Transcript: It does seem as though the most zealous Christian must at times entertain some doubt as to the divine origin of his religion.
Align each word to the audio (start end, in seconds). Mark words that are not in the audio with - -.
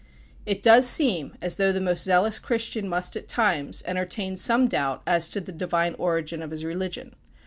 It 0.47 0.63
does 0.63 0.87
seem 0.89 1.37
as 1.43 1.57
though 1.57 1.71
the 1.71 1.79
most 1.79 2.03
zealous 2.03 2.39
Christian 2.39 2.89
must 2.89 3.15
at 3.15 3.27
times 3.27 3.83
entertain 3.85 4.35
some 4.35 4.67
doubt 4.67 5.03
as 5.05 5.29
to 5.29 5.39
the 5.41 5.51
divine 5.51 5.93
origin 5.99 6.41
of 6.41 6.49
his 6.49 6.65
religion. 6.65 7.13